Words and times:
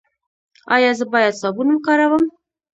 ایا 0.75 0.91
زه 0.99 1.05
باید 1.11 1.33
صابون 1.41 1.67
وکاروم؟ 1.71 2.23